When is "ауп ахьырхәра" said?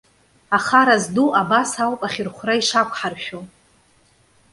1.83-2.53